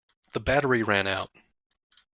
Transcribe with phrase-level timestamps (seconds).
[0.33, 1.29] The battery ran out.